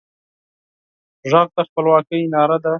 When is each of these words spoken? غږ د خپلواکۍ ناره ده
غږ 1.31 1.47
د 1.57 1.59
خپلواکۍ 1.67 2.21
ناره 2.33 2.57
ده 2.63 2.69